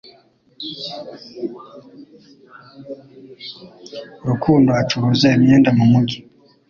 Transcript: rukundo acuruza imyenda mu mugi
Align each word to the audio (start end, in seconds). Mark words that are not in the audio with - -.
rukundo 4.27 4.69
acuruza 4.81 5.27
imyenda 5.37 5.69
mu 5.77 5.85
mugi 5.91 6.19